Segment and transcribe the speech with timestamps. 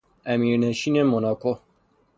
[0.31, 1.51] امیرنشین موناکو